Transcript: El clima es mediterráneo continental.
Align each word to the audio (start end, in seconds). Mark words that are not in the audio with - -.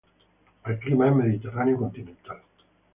El 0.65 0.79
clima 0.79 1.09
es 1.09 1.15
mediterráneo 1.15 1.77
continental. 1.77 2.41